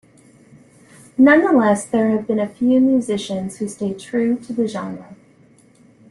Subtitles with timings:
[1.15, 5.15] Nonetheless, there have been a few musicians who stay true to the genre.